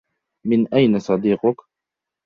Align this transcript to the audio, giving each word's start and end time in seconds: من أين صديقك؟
من 0.47 0.67
أين 0.73 0.99
صديقك؟ 0.99 1.55